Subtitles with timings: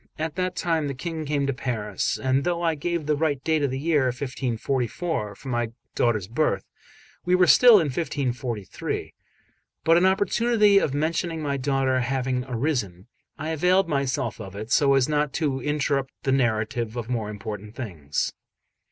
[0.17, 3.61] At that time the King came to Paris; and though I gave the right date
[3.61, 6.63] of the year 1544 for my daughter's birth,
[7.23, 9.13] we were still in 1543;
[9.83, 14.95] but an opportunity of mentioning my daughter having arisen, I availed myself of it, so
[14.95, 18.33] as not to interrupt the narrative of more important things.